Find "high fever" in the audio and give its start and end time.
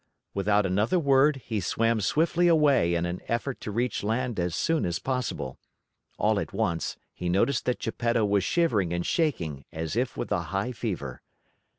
10.49-11.21